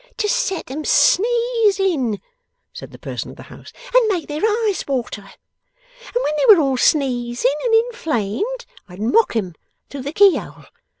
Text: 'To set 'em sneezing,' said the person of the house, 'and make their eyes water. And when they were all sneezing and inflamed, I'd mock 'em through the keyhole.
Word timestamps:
'To 0.17 0.27
set 0.27 0.71
'em 0.71 0.83
sneezing,' 0.83 2.19
said 2.73 2.89
the 2.89 2.97
person 2.97 3.29
of 3.29 3.37
the 3.37 3.43
house, 3.53 3.71
'and 3.93 4.07
make 4.07 4.27
their 4.27 4.41
eyes 4.43 4.83
water. 4.87 5.21
And 5.31 6.15
when 6.23 6.33
they 6.37 6.55
were 6.55 6.59
all 6.59 6.75
sneezing 6.77 7.53
and 7.65 7.75
inflamed, 7.75 8.65
I'd 8.89 8.99
mock 8.99 9.35
'em 9.35 9.53
through 9.91 10.01
the 10.01 10.11
keyhole. 10.13 10.65